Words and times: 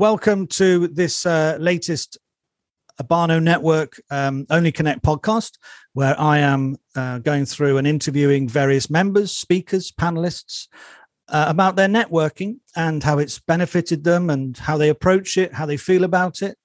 welcome 0.00 0.46
to 0.46 0.88
this 0.88 1.26
uh, 1.26 1.58
latest 1.60 2.16
Abano 3.02 3.40
Network 3.40 4.00
um, 4.10 4.46
Only 4.48 4.72
Connect 4.72 5.02
podcast, 5.02 5.58
where 5.92 6.18
I 6.18 6.38
am 6.38 6.78
uh, 6.96 7.18
going 7.18 7.44
through 7.44 7.76
and 7.76 7.86
interviewing 7.86 8.48
various 8.48 8.88
members, 8.88 9.30
speakers, 9.30 9.92
panelists 9.92 10.68
uh, 11.28 11.44
about 11.48 11.76
their 11.76 11.86
networking 11.86 12.60
and 12.74 13.02
how 13.02 13.18
it's 13.18 13.40
benefited 13.40 14.02
them 14.02 14.30
and 14.30 14.56
how 14.56 14.78
they 14.78 14.88
approach 14.88 15.36
it, 15.36 15.52
how 15.52 15.66
they 15.66 15.76
feel 15.76 16.04
about 16.04 16.40
it. 16.40 16.56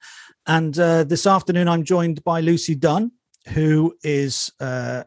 And 0.48 0.80
uh, 0.80 1.04
this 1.04 1.28
afternoon, 1.28 1.68
I'm 1.68 1.84
joined 1.84 2.24
by 2.24 2.40
Lucy 2.40 2.74
Dunn, 2.74 3.12
who 3.50 3.98
is 4.02 4.50
uh, 4.62 5.04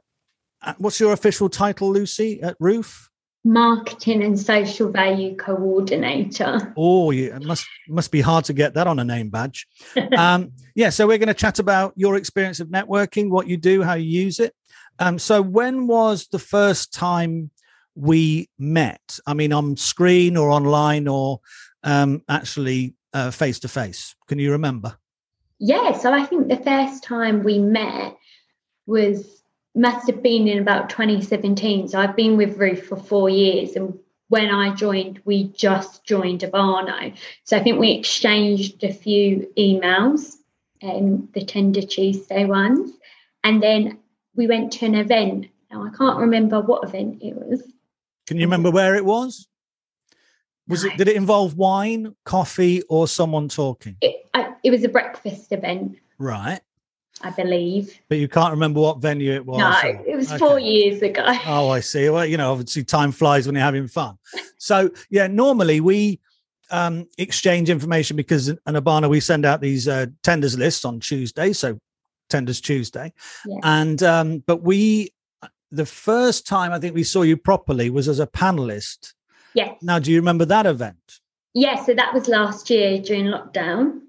what's 0.76 1.00
your 1.00 1.14
official 1.14 1.48
title, 1.48 1.90
Lucy, 1.90 2.42
at 2.42 2.58
Rooff? 2.58 3.07
Marketing 3.45 4.23
and 4.23 4.39
Social 4.39 4.91
Value 4.91 5.36
Coordinator. 5.36 6.75
Oh, 6.77 7.11
yeah, 7.11 7.37
it 7.37 7.43
must 7.43 7.66
must 7.88 8.11
be 8.11 8.20
hard 8.20 8.45
to 8.46 8.52
get 8.52 8.75
that 8.75 8.87
on 8.87 8.98
a 8.98 9.05
name 9.05 9.30
badge. 9.30 9.66
um, 10.16 10.52
yeah, 10.74 10.91
so 10.91 11.06
we're 11.06 11.19
going 11.19 11.28
to 11.28 11.34
chat 11.34 11.59
about 11.59 11.92
your 11.97 12.16
experience 12.16 12.61
of 12.61 12.69
networking, 12.69 13.30
what 13.30 13.47
you 13.47 13.56
do, 13.56 13.83
how 13.83 13.95
you 13.95 14.23
use 14.23 14.41
it. 14.41 14.55
Um, 14.98 15.19
so, 15.19 15.41
when 15.41 15.87
was 15.87 16.27
the 16.28 16.38
first 16.38 16.92
time 16.92 17.51
we 17.95 18.48
met? 18.59 19.19
I 19.27 19.34
mean, 19.34 19.52
on 19.52 19.77
screen 19.77 20.36
or 20.36 20.50
online 20.50 21.06
or 21.09 21.41
um, 21.84 22.23
actually 22.28 22.95
face 23.33 23.59
to 23.61 23.69
face? 23.69 24.14
Can 24.27 24.39
you 24.39 24.52
remember? 24.52 24.97
Yeah, 25.59 25.92
so 25.92 26.12
I 26.12 26.25
think 26.25 26.48
the 26.48 26.56
first 26.56 27.02
time 27.02 27.42
we 27.42 27.59
met 27.59 28.16
was 28.86 29.38
must 29.74 30.06
have 30.08 30.22
been 30.22 30.48
in 30.48 30.58
about 30.58 30.90
2017. 30.90 31.88
So 31.88 32.00
I've 32.00 32.16
been 32.16 32.36
with 32.36 32.58
Rooff 32.58 32.84
for 32.84 32.96
four 32.96 33.30
years. 33.30 33.77
And 33.77 33.98
when 34.28 34.48
I 34.50 34.74
joined, 34.74 35.20
we 35.24 35.44
just 35.44 36.04
joined 36.04 36.41
Abano. 36.41 37.16
So 37.44 37.56
I 37.56 37.62
think 37.62 37.78
we 37.78 37.92
exchanged 37.92 38.82
a 38.84 38.92
few 38.92 39.50
emails, 39.56 40.36
um, 40.82 41.28
the 41.32 41.44
Tender 41.44 41.82
Tuesday 41.82 42.44
ones. 42.44 42.92
And 43.44 43.62
then 43.62 43.98
we 44.34 44.47
went 44.47 44.72
to 44.72 44.86
an 44.86 44.94
event. 44.94 45.47
Now 45.70 45.84
I 45.84 45.91
can't 45.91 46.19
remember 46.19 46.60
what 46.60 46.84
event 46.84 47.22
it 47.22 47.34
was. 47.34 47.62
Can 48.27 48.36
you 48.36 48.47
remember 48.47 48.70
where 48.70 48.94
it 48.94 49.05
was? 49.05 49.48
Was 50.66 50.84
no. 50.84 50.91
it 50.91 50.98
did 50.98 51.08
it 51.08 51.16
involve 51.16 51.56
wine, 51.56 52.14
coffee, 52.25 52.82
or 52.91 53.08
someone 53.08 53.48
talking? 53.48 53.97
It, 54.03 54.28
I, 54.34 54.53
it 54.62 54.70
was 54.70 54.84
a 54.84 54.88
breakfast 54.88 55.50
event. 55.50 55.98
Right. 56.19 56.60
I 57.20 57.30
believe. 57.30 58.00
But 58.08 58.19
you 58.19 58.28
can't 58.28 58.52
remember 58.52 58.80
what 58.80 58.98
venue 58.98 59.33
it 59.33 59.44
was? 59.44 59.58
No, 59.58 59.70
or? 59.70 60.02
it 60.06 60.16
was 60.16 60.28
okay. 60.30 60.38
four 60.38 60.58
years 60.58 61.02
ago. 61.02 61.25
Oh, 61.47 61.69
I 61.70 61.80
see. 61.80 62.08
Well, 62.08 62.27
you 62.27 62.36
know, 62.36 62.52
obviously 62.52 62.84
time 62.84 63.12
flies 63.12 63.47
when 63.47 63.55
you're 63.55 63.64
having 63.64 63.88
fun. 63.88 64.19
so, 64.58 64.91
yeah, 65.10 65.27
normally 65.27 65.80
we 65.80 66.20
um, 66.70 67.08
exchange 67.19 67.70
information 67.70 68.16
because 68.16 68.48
in 68.48 68.58
Abano 68.66 69.08
we 69.08 69.20
send 69.20 69.44
out 69.44 69.60
these 69.60 69.88
uh, 69.88 70.06
tenders 70.22 70.56
lists 70.58 70.84
on 70.84 71.00
Tuesday. 71.00 71.52
So, 71.52 71.78
tenders 72.30 72.60
Tuesday. 72.60 73.12
Yeah. 73.47 73.58
And, 73.62 74.03
um, 74.03 74.44
but 74.47 74.62
we, 74.62 75.12
the 75.70 75.86
first 75.86 76.47
time 76.47 76.72
I 76.72 76.78
think 76.78 76.94
we 76.94 77.05
saw 77.05 77.22
you 77.22 77.36
properly 77.36 77.91
was 77.91 78.08
as 78.08 78.20
a 78.20 78.27
panelist. 78.27 79.14
Yes. 79.55 79.77
Now, 79.82 79.98
do 79.98 80.12
you 80.12 80.19
remember 80.19 80.44
that 80.44 80.66
event? 80.66 81.20
Yes. 81.55 81.78
Yeah, 81.78 81.84
so 81.86 81.94
that 81.94 82.14
was 82.14 82.28
last 82.28 82.70
year 82.70 82.98
during 82.98 83.27
lockdown. 83.27 84.03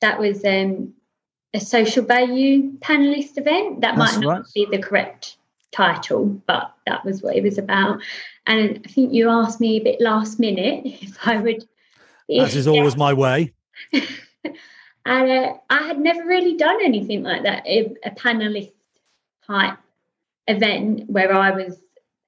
That 0.00 0.18
was 0.18 0.44
um, 0.44 0.94
a 1.54 1.60
social 1.60 2.04
value 2.04 2.72
panelist 2.78 3.38
event. 3.38 3.80
That 3.80 3.96
That's 3.96 4.16
might 4.16 4.20
not 4.20 4.30
right. 4.30 4.44
be 4.54 4.66
the 4.70 4.78
correct 4.78 5.36
title, 5.72 6.26
but 6.46 6.72
that 6.86 7.04
was 7.04 7.22
what 7.22 7.36
it 7.36 7.42
was 7.42 7.58
about. 7.58 8.00
And 8.46 8.80
I 8.84 8.88
think 8.88 9.12
you 9.12 9.28
asked 9.28 9.60
me 9.60 9.76
a 9.76 9.84
bit 9.84 10.00
last 10.00 10.38
minute 10.38 10.82
if 11.02 11.26
I 11.26 11.38
would. 11.38 11.64
As 12.30 12.56
is 12.56 12.66
always 12.66 12.96
my 12.96 13.12
way. 13.12 13.52
and 13.92 15.30
uh, 15.30 15.54
I 15.68 15.82
had 15.82 15.98
never 15.98 16.24
really 16.24 16.56
done 16.56 16.78
anything 16.82 17.22
like 17.22 17.42
that, 17.42 17.66
a, 17.66 17.94
a 18.04 18.10
panelist 18.10 18.72
type 19.46 19.78
event 20.46 21.10
where 21.10 21.34
I 21.34 21.50
was 21.50 21.78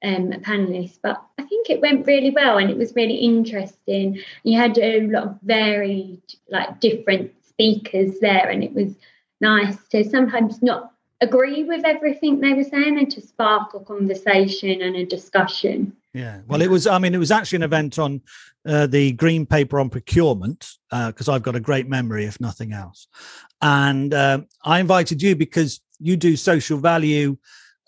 um, 0.03 0.33
a 0.33 0.39
panelist, 0.39 0.99
but 1.03 1.23
I 1.39 1.45
think 1.45 1.71
it 1.71 1.81
went 1.81 2.07
really 2.07 2.31
well 2.31 2.59
and 2.59 2.71
it 2.71 2.77
was 2.77 2.95
really 2.95 3.15
interesting. 3.15 4.19
You 4.43 4.59
had 4.59 4.77
a 4.79 5.07
lot 5.07 5.25
of 5.25 5.39
varied, 5.43 6.23
like 6.51 6.81
different 6.81 7.33
speakers 7.47 8.19
there, 8.21 8.51
and 8.51 8.63
it 8.63 8.75
was 8.75 8.95
nice 9.45 9.77
to 9.91 10.03
sometimes 10.03 10.63
not 10.63 10.93
agree 11.21 11.65
with 11.65 11.85
everything 11.85 12.41
they 12.41 12.55
were 12.55 12.65
saying 12.65 12.99
and 12.99 13.11
to 13.11 13.21
spark 13.21 13.75
a 13.75 13.81
conversation 13.81 14.83
and 14.83 14.97
a 14.97 15.05
discussion. 15.05 15.93
Yeah, 16.13 16.41
well, 16.47 16.63
it 16.63 16.71
was. 16.71 16.87
I 16.87 16.99
mean, 16.99 17.15
it 17.15 17.19
was 17.19 17.31
actually 17.31 17.57
an 17.57 17.63
event 17.65 17.99
on 17.99 18.21
uh, 18.67 18.87
the 18.87 19.13
green 19.13 19.47
paper 19.47 19.81
on 19.81 19.91
procurement 19.91 20.67
because 20.91 21.29
uh, 21.29 21.33
I've 21.33 21.43
got 21.43 21.57
a 21.57 21.61
great 21.61 21.89
memory, 21.89 22.25
if 22.25 22.41
nothing 22.41 22.73
else. 22.73 23.09
And 23.61 24.15
uh, 24.15 24.41
I 24.65 24.81
invited 24.81 25.21
you 25.23 25.35
because 25.35 25.81
you 25.99 26.17
do 26.17 26.37
social 26.37 26.79
value 26.79 27.37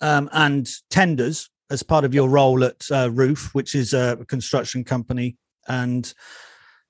um, 0.01 0.29
and 0.33 0.69
tenders 0.91 1.49
as 1.71 1.83
part 1.83 2.05
of 2.05 2.15
your 2.15 2.29
role 2.29 2.65
at 2.65 2.85
uh, 2.91 3.09
Rooff, 3.11 3.55
which 3.55 3.75
is 3.75 3.95
a 3.95 4.17
construction 4.29 4.85
company, 4.85 5.37
and 5.69 6.13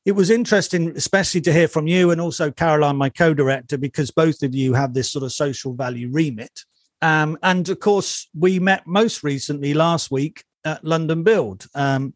it 0.07 0.13
was 0.13 0.31
interesting, 0.31 0.97
especially 0.97 1.41
to 1.43 1.53
hear 1.53 1.67
from 1.67 1.89
you 1.89 2.13
and 2.13 2.21
also 2.21 2.53
Caroline, 2.53 2.97
my 2.97 3.09
co-director, 3.09 3.77
because 3.77 4.13
both 4.13 4.45
of 4.45 4.55
you 4.55 4.73
have 4.73 4.95
this 4.95 5.11
sort 5.11 5.25
of 5.25 5.33
social 5.33 5.75
value 5.75 6.09
remit. 6.13 6.61
Um, 7.03 7.37
and 7.43 7.69
of 7.69 7.81
course, 7.81 8.29
we 8.33 8.61
met 8.61 8.87
most 8.87 9.25
recently 9.25 9.75
last 9.75 10.13
week 10.13 10.45
at 10.65 10.85
London 10.85 11.25
Build, 11.25 11.67
um, 11.75 12.15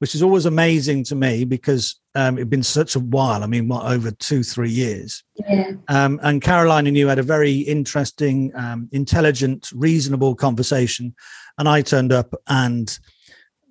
which 0.00 0.14
is 0.14 0.22
always 0.22 0.44
amazing 0.44 1.02
to 1.04 1.14
me 1.14 1.46
because 1.46 1.98
um, 2.14 2.36
it'd 2.36 2.50
been 2.50 2.62
such 2.62 2.94
a 2.94 3.00
while. 3.00 3.42
I 3.42 3.46
mean, 3.46 3.68
what 3.68 3.86
over 3.86 4.10
two, 4.10 4.42
three 4.42 4.70
years. 4.70 5.24
Yeah. 5.48 5.72
Um, 5.88 6.20
and 6.22 6.42
Caroline 6.42 6.86
and 6.86 6.96
you 6.96 7.08
had 7.08 7.18
a 7.18 7.22
very 7.22 7.54
interesting, 7.54 8.52
um, 8.54 8.90
intelligent, 8.92 9.70
reasonable 9.74 10.34
conversation, 10.34 11.14
and 11.56 11.70
I 11.70 11.80
turned 11.80 12.12
up 12.12 12.34
and 12.48 12.98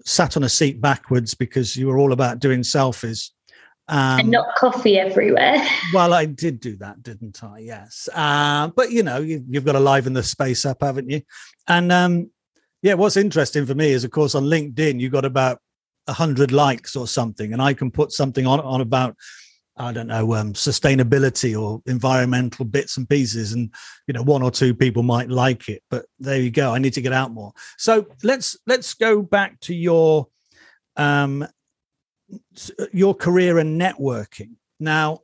sat 0.06 0.38
on 0.38 0.44
a 0.44 0.50
seat 0.50 0.82
backwards 0.82 1.36
because 1.36 1.76
you 1.76 1.86
were 1.86 2.00
all 2.00 2.14
about 2.14 2.40
doing 2.40 2.62
selfies 2.62 3.30
um, 3.90 4.20
and 4.20 4.30
not 4.30 4.56
coffee 4.56 5.00
everywhere. 5.00 5.58
well, 5.94 6.14
I 6.14 6.26
did 6.26 6.60
do 6.60 6.76
that, 6.78 7.02
didn't 7.02 7.44
I? 7.44 7.58
Yes. 7.60 8.08
Uh, 8.14 8.68
but 8.68 8.92
you 8.92 9.02
know, 9.02 9.18
you, 9.18 9.44
have 9.56 9.66
got 9.66 9.72
to 9.72 9.80
liven 9.80 10.14
the 10.14 10.22
space 10.22 10.64
up, 10.64 10.78
haven't 10.82 11.10
you? 11.10 11.22
And 11.68 11.92
um, 11.92 12.30
yeah, 12.84 12.94
what's 12.94 13.18
interesting 13.18 13.66
for 13.66 13.74
me 13.74 13.90
is, 13.90 14.04
of 14.04 14.12
course, 14.12 14.36
on 14.36 14.44
LinkedIn, 14.44 15.00
you 15.00 15.10
got 15.10 15.26
about 15.26 15.60
a 16.08 16.14
hundred 16.14 16.52
likes 16.52 16.96
or 16.96 17.08
something, 17.08 17.52
and 17.52 17.62
I 17.62 17.74
can 17.74 17.90
put 17.90 18.12
something 18.12 18.46
on 18.46 18.60
on 18.62 18.82
about. 18.82 19.16
I 19.82 19.94
don't 19.94 20.08
know, 20.08 20.34
um, 20.34 20.52
sustainability 20.52 21.58
or 21.58 21.82
environmental 21.86 22.66
bits 22.66 22.98
and 22.98 23.08
pieces, 23.08 23.54
and 23.54 23.74
you 24.08 24.14
know, 24.14 24.22
one 24.22 24.44
or 24.44 24.52
two 24.52 24.76
people 24.76 25.04
might 25.04 25.30
like 25.30 25.70
it. 25.70 25.82
But 25.90 26.06
there 26.20 26.38
you 26.38 26.52
go. 26.52 26.74
I 26.74 26.80
need 26.80 26.96
to 26.96 27.02
get 27.02 27.14
out 27.14 27.32
more. 27.32 27.54
So 27.78 28.06
let's 28.22 28.58
let's 28.68 28.94
go 28.94 29.22
back 29.22 29.58
to 29.62 29.74
your 29.74 30.28
um, 30.98 31.48
your 32.92 33.14
career 33.14 33.58
and 33.58 33.80
networking. 33.80 34.52
Now, 34.80 35.20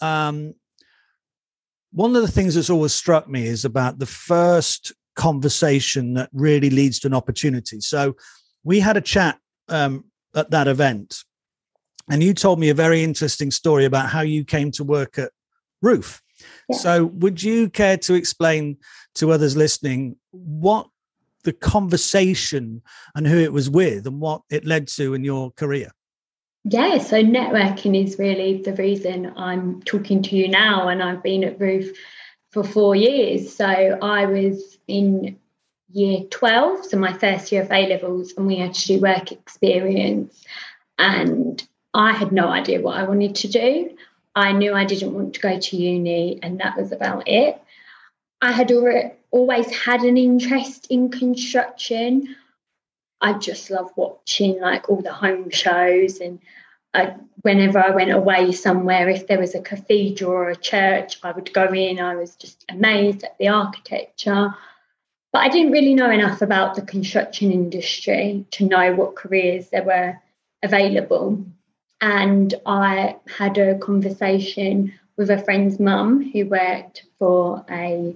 um, 0.00 0.54
one 1.92 2.14
of 2.14 2.22
the 2.22 2.30
things 2.30 2.54
that's 2.54 2.70
always 2.70 2.92
struck 2.92 3.28
me 3.28 3.46
is 3.46 3.64
about 3.64 3.98
the 3.98 4.06
first 4.06 4.92
conversation 5.16 6.14
that 6.14 6.30
really 6.32 6.70
leads 6.70 7.00
to 7.00 7.08
an 7.08 7.14
opportunity. 7.14 7.80
So, 7.80 8.16
we 8.64 8.80
had 8.80 8.96
a 8.96 9.00
chat 9.00 9.38
um, 9.68 10.04
at 10.34 10.50
that 10.50 10.68
event, 10.68 11.24
and 12.10 12.22
you 12.22 12.34
told 12.34 12.58
me 12.58 12.68
a 12.68 12.74
very 12.74 13.02
interesting 13.02 13.50
story 13.50 13.84
about 13.84 14.10
how 14.10 14.20
you 14.20 14.44
came 14.44 14.70
to 14.72 14.84
work 14.84 15.18
at 15.18 15.30
Rooff. 15.82 16.20
Yeah. 16.68 16.76
So, 16.76 17.06
would 17.06 17.42
you 17.42 17.70
care 17.70 17.96
to 17.98 18.14
explain 18.14 18.76
to 19.16 19.32
others 19.32 19.56
listening 19.56 20.16
what 20.30 20.88
the 21.44 21.52
conversation 21.52 22.82
and 23.14 23.26
who 23.26 23.38
it 23.38 23.52
was 23.52 23.70
with 23.70 24.06
and 24.06 24.20
what 24.20 24.42
it 24.50 24.66
led 24.66 24.88
to 24.88 25.14
in 25.14 25.24
your 25.24 25.50
career? 25.52 25.90
Yeah, 26.64 26.98
so 26.98 27.22
networking 27.22 28.02
is 28.02 28.18
really 28.18 28.62
the 28.62 28.74
reason 28.74 29.32
I'm 29.36 29.80
talking 29.82 30.22
to 30.24 30.36
you 30.36 30.48
now, 30.48 30.88
and 30.88 31.02
I've 31.02 31.22
been 31.22 31.44
at 31.44 31.58
Rooff 31.58 31.96
for 32.50 32.64
four 32.64 32.94
years. 32.96 33.54
So 33.54 33.64
I 33.64 34.26
was 34.26 34.78
in 34.86 35.38
year 35.90 36.24
12, 36.30 36.86
so 36.86 36.98
my 36.98 37.12
first 37.12 37.50
year 37.52 37.62
of 37.62 37.72
A 37.72 37.86
levels, 37.86 38.34
and 38.36 38.46
we 38.46 38.56
had 38.56 38.74
to 38.74 38.86
do 38.86 39.00
work 39.00 39.32
experience. 39.32 40.44
And 40.98 41.66
I 41.94 42.12
had 42.12 42.32
no 42.32 42.48
idea 42.48 42.80
what 42.80 42.98
I 42.98 43.04
wanted 43.04 43.36
to 43.36 43.48
do. 43.48 43.96
I 44.34 44.52
knew 44.52 44.74
I 44.74 44.84
didn't 44.84 45.14
want 45.14 45.34
to 45.34 45.40
go 45.40 45.58
to 45.58 45.76
uni, 45.76 46.38
and 46.42 46.60
that 46.60 46.76
was 46.76 46.92
about 46.92 47.28
it. 47.28 47.60
I 48.42 48.52
had 48.52 48.70
always 49.30 49.74
had 49.74 50.02
an 50.02 50.16
interest 50.16 50.88
in 50.90 51.10
construction. 51.10 52.36
I 53.20 53.34
just 53.34 53.70
love 53.70 53.90
watching 53.96 54.60
like 54.60 54.88
all 54.88 55.02
the 55.02 55.12
home 55.12 55.50
shows 55.50 56.18
and 56.20 56.38
I, 56.94 57.14
whenever 57.42 57.78
I 57.78 57.90
went 57.90 58.10
away 58.10 58.52
somewhere, 58.52 59.08
if 59.08 59.26
there 59.26 59.38
was 59.38 59.54
a 59.54 59.60
cathedral 59.60 60.32
or 60.32 60.50
a 60.50 60.56
church, 60.56 61.18
I 61.22 61.32
would 61.32 61.52
go 61.52 61.72
in. 61.72 62.00
I 62.00 62.16
was 62.16 62.34
just 62.36 62.64
amazed 62.68 63.24
at 63.24 63.36
the 63.38 63.48
architecture. 63.48 64.54
But 65.32 65.40
I 65.40 65.48
didn't 65.48 65.72
really 65.72 65.94
know 65.94 66.10
enough 66.10 66.40
about 66.40 66.74
the 66.74 66.82
construction 66.82 67.52
industry 67.52 68.46
to 68.52 68.64
know 68.64 68.94
what 68.94 69.16
careers 69.16 69.68
there 69.68 69.84
were 69.84 70.18
available. 70.62 71.44
and 72.00 72.54
I 72.64 73.16
had 73.26 73.58
a 73.58 73.78
conversation 73.78 74.94
with 75.16 75.30
a 75.30 75.42
friend's 75.42 75.80
mum 75.80 76.30
who 76.30 76.46
worked 76.46 77.04
for 77.18 77.64
a 77.68 78.14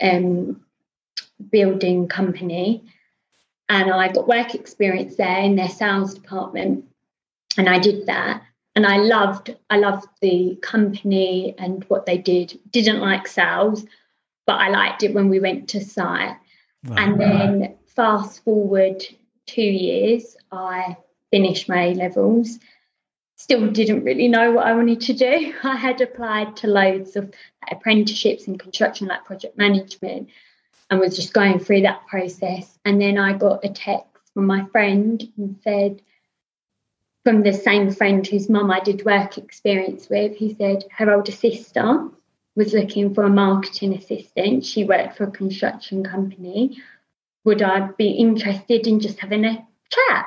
um, 0.00 0.60
building 1.50 2.06
company, 2.06 2.84
and 3.68 3.90
I 3.90 4.12
got 4.12 4.28
work 4.28 4.54
experience 4.54 5.16
there 5.16 5.38
in 5.40 5.56
their 5.56 5.68
sales 5.68 6.14
department, 6.14 6.84
and 7.56 7.68
I 7.68 7.78
did 7.78 8.06
that, 8.06 8.42
and 8.74 8.86
I 8.86 8.98
loved 8.98 9.54
I 9.70 9.78
loved 9.78 10.06
the 10.20 10.56
company 10.62 11.54
and 11.58 11.84
what 11.84 12.06
they 12.06 12.18
did. 12.18 12.58
Didn't 12.70 13.00
like 13.00 13.26
sales, 13.26 13.84
but 14.46 14.60
I 14.60 14.68
liked 14.68 15.02
it 15.02 15.14
when 15.14 15.28
we 15.28 15.40
went 15.40 15.68
to 15.70 15.84
site. 15.84 16.36
Wow. 16.84 16.96
And 16.96 17.20
then 17.20 17.74
fast 17.86 18.44
forward 18.44 19.02
two 19.46 19.62
years, 19.62 20.36
I 20.52 20.96
finished 21.30 21.68
my 21.68 21.86
A 21.86 21.94
levels 21.94 22.58
still 23.36 23.70
didn't 23.70 24.04
really 24.04 24.28
know 24.28 24.52
what 24.52 24.66
I 24.66 24.74
wanted 24.74 25.00
to 25.02 25.12
do. 25.12 25.54
I 25.62 25.76
had 25.76 26.00
applied 26.00 26.56
to 26.58 26.66
loads 26.66 27.16
of 27.16 27.32
apprenticeships 27.70 28.46
in 28.46 28.58
construction, 28.58 29.08
like 29.08 29.24
project 29.24 29.58
management, 29.58 30.28
and 30.94 31.00
was 31.00 31.16
just 31.16 31.32
going 31.32 31.58
through 31.58 31.82
that 31.82 32.06
process. 32.06 32.78
And 32.84 33.00
then 33.00 33.18
I 33.18 33.32
got 33.32 33.64
a 33.64 33.68
text 33.68 34.06
from 34.32 34.46
my 34.46 34.64
friend 34.66 35.22
and 35.36 35.58
said, 35.62 36.00
from 37.24 37.42
the 37.42 37.52
same 37.52 37.90
friend 37.90 38.26
whose 38.26 38.48
mum 38.48 38.70
I 38.70 38.80
did 38.80 39.04
work 39.04 39.36
experience 39.38 40.08
with, 40.08 40.36
he 40.36 40.54
said 40.54 40.84
her 40.96 41.12
older 41.12 41.32
sister 41.32 42.08
was 42.54 42.72
looking 42.72 43.12
for 43.12 43.24
a 43.24 43.30
marketing 43.30 43.94
assistant. 43.94 44.64
She 44.64 44.84
worked 44.84 45.16
for 45.16 45.24
a 45.24 45.30
construction 45.30 46.04
company. 46.04 46.78
Would 47.44 47.62
I 47.62 47.88
be 47.98 48.10
interested 48.10 48.86
in 48.86 49.00
just 49.00 49.18
having 49.18 49.44
a 49.44 49.66
chat? 49.90 50.26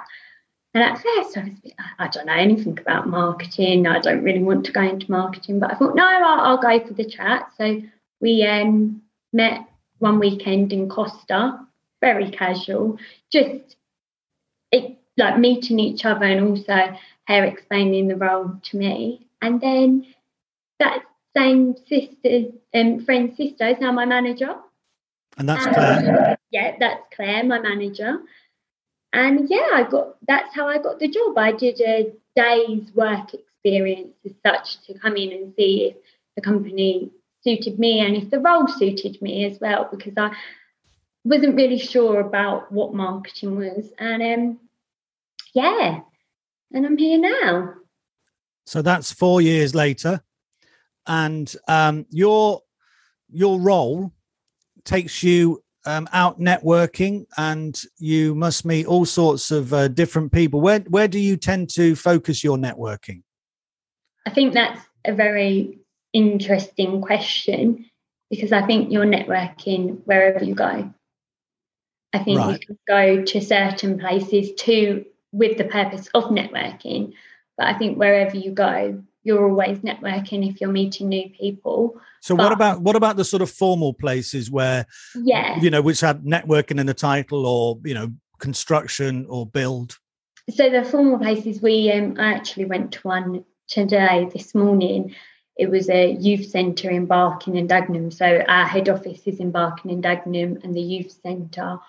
And 0.73 0.83
at 0.83 1.01
first, 1.01 1.37
I 1.37 1.43
was, 1.43 1.73
I 1.97 2.07
don't 2.09 2.25
know 2.25 2.33
anything 2.33 2.77
about 2.77 3.07
marketing. 3.07 3.87
I 3.87 3.99
don't 3.99 4.23
really 4.23 4.43
want 4.43 4.65
to 4.65 4.71
go 4.71 4.81
into 4.81 5.09
marketing, 5.09 5.59
but 5.59 5.71
I 5.71 5.75
thought, 5.75 5.95
no, 5.95 6.05
I'll, 6.05 6.41
I'll 6.41 6.57
go 6.57 6.85
for 6.85 6.93
the 6.93 7.05
chat. 7.05 7.51
So 7.57 7.81
we 8.19 8.43
um, 8.43 9.01
met 9.31 9.65
one 9.99 10.19
weekend 10.19 10.73
in 10.73 10.89
Costa, 10.89 11.59
very 12.01 12.29
casual, 12.31 12.97
just 13.31 13.75
it, 14.71 14.97
like 15.17 15.39
meeting 15.39 15.79
each 15.79 16.05
other 16.05 16.25
and 16.25 16.45
also 16.45 16.95
her 17.27 17.43
explaining 17.43 18.07
the 18.07 18.15
role 18.15 18.53
to 18.63 18.77
me. 18.77 19.27
And 19.41 19.59
then 19.61 20.05
that 20.79 21.03
same 21.35 21.75
sister, 21.87 22.51
um, 22.73 23.03
friend 23.05 23.33
sister 23.35 23.67
is 23.67 23.77
now 23.79 23.91
my 23.91 24.05
manager. 24.05 24.55
And 25.37 25.49
that's 25.49 25.65
Claire. 25.67 26.37
Yeah, 26.51 26.75
that's 26.79 27.03
Claire, 27.15 27.43
my 27.43 27.59
manager. 27.59 28.19
And 29.13 29.47
yeah, 29.49 29.69
I 29.73 29.83
got 29.89 30.15
that's 30.27 30.53
how 30.53 30.67
I 30.67 30.79
got 30.79 30.99
the 30.99 31.07
job. 31.07 31.37
I 31.37 31.51
did 31.51 31.79
a 31.81 32.13
day's 32.35 32.91
work 32.93 33.33
experience 33.33 34.13
as 34.25 34.33
such 34.45 34.85
to 34.85 34.97
come 34.99 35.15
in 35.15 35.31
and 35.31 35.53
see 35.57 35.91
if 35.91 35.95
the 36.35 36.41
company 36.41 37.11
suited 37.47 37.79
me 37.79 37.99
and 37.99 38.15
if 38.15 38.29
the 38.29 38.39
role 38.39 38.67
suited 38.67 39.21
me 39.21 39.45
as 39.45 39.59
well, 39.61 39.87
because 39.89 40.13
I 40.17 40.35
wasn't 41.23 41.55
really 41.55 41.79
sure 41.79 42.19
about 42.19 42.71
what 42.71 42.93
marketing 42.93 43.57
was. 43.57 43.91
And 43.99 44.21
um, 44.21 44.59
yeah, 45.53 46.01
and 46.73 46.85
I'm 46.85 46.97
here 46.97 47.19
now. 47.19 47.73
So 48.65 48.81
that's 48.81 49.13
four 49.13 49.39
years 49.41 49.73
later, 49.73 50.21
and 51.05 51.53
um, 51.67 52.05
your 52.09 52.61
your 53.29 53.59
role 53.59 54.11
takes 54.83 55.23
you 55.23 55.63
um, 55.85 56.07
out 56.11 56.39
networking 56.39 57.25
and 57.37 57.81
you 57.97 58.35
must 58.35 58.65
meet 58.65 58.85
all 58.85 59.05
sorts 59.05 59.51
of 59.51 59.73
uh, 59.73 59.87
different 59.87 60.33
people. 60.33 60.59
Where 60.59 60.79
where 60.81 61.07
do 61.07 61.19
you 61.19 61.37
tend 61.37 61.69
to 61.71 61.95
focus 61.95 62.43
your 62.43 62.57
networking? 62.57 63.23
I 64.25 64.31
think 64.31 64.53
that's 64.53 64.81
a 65.05 65.13
very 65.13 65.79
interesting 66.17 67.01
question 67.01 67.85
because 68.29 68.51
I 68.51 68.65
think 68.65 68.91
you're 68.91 69.05
networking 69.05 70.01
wherever 70.05 70.43
you 70.43 70.55
go. 70.55 70.91
I 72.13 72.19
think 72.19 72.39
right. 72.39 72.53
you 72.53 72.59
can 72.65 72.77
go 72.87 73.23
to 73.23 73.41
certain 73.41 73.99
places 73.99 74.53
too 74.55 75.05
with 75.31 75.57
the 75.57 75.65
purpose 75.65 76.09
of 76.15 76.25
networking, 76.25 77.13
but 77.57 77.67
I 77.67 77.77
think 77.77 77.97
wherever 77.97 78.35
you 78.35 78.51
go, 78.51 79.03
you're 79.23 79.47
always 79.47 79.79
networking 79.79 80.49
if 80.49 80.59
you're 80.59 80.71
meeting 80.71 81.09
new 81.09 81.29
people. 81.29 81.99
So 82.21 82.35
but, 82.35 82.43
what 82.43 82.51
about 82.51 82.81
what 82.81 82.95
about 82.95 83.17
the 83.17 83.25
sort 83.25 83.41
of 83.41 83.51
formal 83.51 83.93
places 83.93 84.49
where 84.49 84.87
yeah, 85.15 85.59
you 85.59 85.69
know, 85.69 85.81
which 85.81 86.01
have 86.01 86.19
networking 86.19 86.79
in 86.79 86.87
the 86.87 86.93
title 86.93 87.45
or, 87.45 87.77
you 87.83 87.93
know, 87.93 88.11
construction 88.39 89.25
or 89.29 89.45
build? 89.45 89.99
So 90.49 90.69
the 90.69 90.83
formal 90.83 91.19
places 91.19 91.61
we 91.61 91.91
um 91.91 92.15
I 92.17 92.33
actually 92.33 92.65
went 92.65 92.93
to 92.93 93.01
one 93.01 93.43
today 93.67 94.29
this 94.33 94.55
morning. 94.55 95.13
It 95.57 95.69
was 95.69 95.89
a 95.89 96.11
youth 96.11 96.47
centre 96.49 96.89
in 96.89 97.05
Barking 97.05 97.57
and 97.57 97.69
Dagenham. 97.69 98.13
So 98.13 98.43
our 98.47 98.65
head 98.65 98.89
office 98.89 99.21
is 99.25 99.39
in 99.39 99.51
Barking 99.51 99.91
and 99.91 100.03
Dagenham 100.03 100.63
and 100.63 100.75
the 100.75 100.81
youth 100.81 101.17
centre 101.23 101.79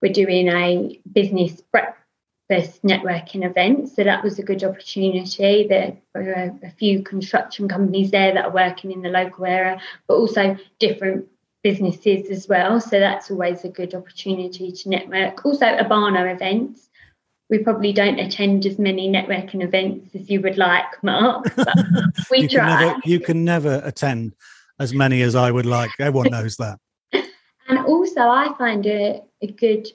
we're 0.00 0.12
doing 0.12 0.48
a 0.48 1.00
business 1.12 1.60
breakfast 1.72 2.82
networking 2.82 3.44
event. 3.48 3.88
So 3.90 4.04
that 4.04 4.24
was 4.24 4.38
a 4.38 4.42
good 4.42 4.64
opportunity. 4.64 5.66
There 5.68 5.96
were 6.14 6.58
a 6.62 6.70
few 6.70 7.02
construction 7.02 7.68
companies 7.68 8.10
there 8.10 8.34
that 8.34 8.46
are 8.46 8.52
working 8.52 8.92
in 8.92 9.02
the 9.02 9.08
local 9.08 9.44
area, 9.46 9.80
but 10.06 10.14
also 10.14 10.56
different 10.78 11.26
businesses 11.62 12.30
as 12.30 12.48
well. 12.48 12.80
So 12.80 12.98
that's 12.98 13.30
always 13.30 13.64
a 13.64 13.68
good 13.68 13.94
opportunity 13.94 14.72
to 14.72 14.88
network. 14.88 15.44
Also, 15.44 15.66
Abano 15.66 16.32
events. 16.32 16.89
We 17.50 17.58
probably 17.58 17.92
don't 17.92 18.18
attend 18.18 18.64
as 18.64 18.78
many 18.78 19.08
networking 19.08 19.62
events 19.62 20.14
as 20.14 20.30
you 20.30 20.40
would 20.40 20.56
like, 20.56 21.02
Mark, 21.02 21.52
but 21.56 21.74
we 22.30 22.38
you 22.42 22.48
try. 22.48 22.68
Can 22.68 22.86
never, 22.86 23.00
you 23.04 23.20
can 23.20 23.44
never 23.44 23.82
attend 23.84 24.34
as 24.78 24.94
many 24.94 25.22
as 25.22 25.34
I 25.34 25.50
would 25.50 25.66
like. 25.66 25.90
Everyone 25.98 26.30
knows 26.32 26.56
that. 26.56 26.78
and 27.12 27.78
also, 27.86 28.20
I 28.20 28.54
find 28.56 28.86
a, 28.86 29.22
a 29.42 29.48
good 29.48 29.88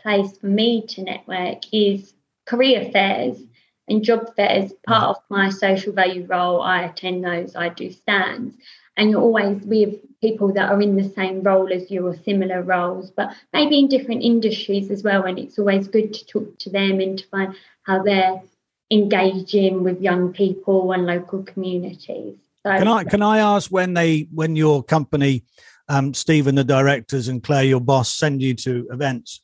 place 0.00 0.36
for 0.38 0.46
me 0.46 0.86
to 0.86 1.02
network 1.02 1.62
is 1.72 2.14
career 2.46 2.90
fairs 2.92 3.42
and 3.88 4.02
job 4.02 4.34
fairs. 4.36 4.72
Mm. 4.72 4.82
Part 4.86 5.16
of 5.16 5.22
my 5.28 5.50
social 5.50 5.92
value 5.92 6.26
role, 6.26 6.62
I 6.62 6.82
attend 6.82 7.24
those, 7.24 7.56
I 7.56 7.70
do 7.70 7.90
stands. 7.90 8.54
And 8.96 9.10
you're 9.10 9.20
always 9.22 9.62
with 9.62 9.94
people 10.20 10.52
that 10.52 10.70
are 10.70 10.80
in 10.80 10.96
the 10.96 11.08
same 11.10 11.42
role 11.42 11.72
as 11.72 11.90
you 11.90 12.06
or 12.06 12.16
similar 12.24 12.62
roles, 12.62 13.10
but 13.10 13.32
maybe 13.52 13.78
in 13.78 13.88
different 13.88 14.22
industries 14.22 14.90
as 14.90 15.02
well. 15.02 15.24
And 15.24 15.38
it's 15.38 15.58
always 15.58 15.86
good 15.86 16.12
to 16.14 16.26
talk 16.26 16.58
to 16.60 16.70
them 16.70 17.00
and 17.00 17.18
to 17.18 17.26
find 17.28 17.54
how 17.84 18.02
they're 18.02 18.42
engaging 18.90 19.84
with 19.84 20.00
young 20.00 20.32
people 20.32 20.92
and 20.92 21.06
local 21.06 21.42
communities. 21.42 22.36
So, 22.64 22.76
can 22.76 22.88
I 22.88 23.04
can 23.04 23.22
I 23.22 23.38
ask 23.38 23.70
when 23.70 23.94
they 23.94 24.28
when 24.32 24.56
your 24.56 24.82
company, 24.82 25.44
um, 25.88 26.12
Stephen, 26.12 26.56
the 26.56 26.64
directors, 26.64 27.28
and 27.28 27.42
Claire, 27.42 27.64
your 27.64 27.80
boss, 27.80 28.12
send 28.12 28.42
you 28.42 28.54
to 28.54 28.88
events? 28.90 29.40